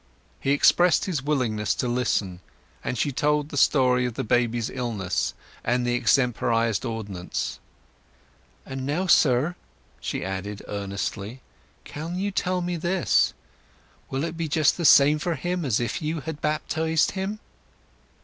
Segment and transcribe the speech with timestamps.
[0.39, 2.39] He expressed his willingness to listen,
[2.83, 7.59] and she told the story of the baby's illness and the extemporized ordinance.
[8.65, 9.55] "And now, sir,"
[9.99, 11.41] she added earnestly,
[11.83, 16.21] "can you tell me this—will it be just the same for him as if you
[16.21, 17.39] had baptized him?"